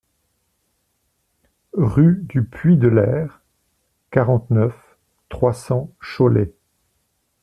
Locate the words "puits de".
2.43-2.87